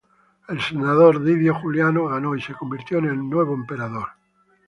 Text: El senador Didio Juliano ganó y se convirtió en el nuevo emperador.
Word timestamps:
El 0.47 0.59
senador 0.59 1.23
Didio 1.23 1.53
Juliano 1.53 2.07
ganó 2.07 2.35
y 2.35 2.41
se 2.41 2.55
convirtió 2.55 2.97
en 2.97 3.05
el 3.05 3.29
nuevo 3.29 3.53
emperador. 3.53 4.07